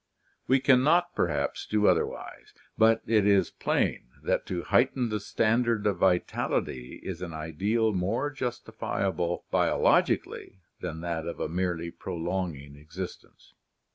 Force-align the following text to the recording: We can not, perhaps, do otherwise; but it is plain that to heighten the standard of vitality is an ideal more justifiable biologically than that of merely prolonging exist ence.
We 0.47 0.59
can 0.59 0.81
not, 0.83 1.13
perhaps, 1.13 1.67
do 1.67 1.85
otherwise; 1.85 2.55
but 2.75 3.03
it 3.05 3.27
is 3.27 3.51
plain 3.51 4.07
that 4.23 4.47
to 4.47 4.63
heighten 4.63 5.09
the 5.09 5.19
standard 5.19 5.85
of 5.85 5.97
vitality 5.99 6.99
is 7.03 7.21
an 7.21 7.33
ideal 7.33 7.93
more 7.93 8.31
justifiable 8.31 9.45
biologically 9.51 10.61
than 10.79 11.01
that 11.01 11.27
of 11.27 11.51
merely 11.51 11.91
prolonging 11.91 12.77
exist 12.77 13.23
ence. 13.23 13.53